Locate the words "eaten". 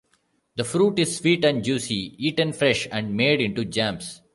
2.17-2.53